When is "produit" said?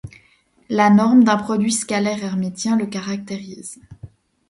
1.37-1.71